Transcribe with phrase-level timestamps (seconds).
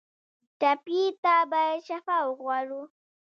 [0.59, 2.81] ټپي ته باید شفا وغواړو.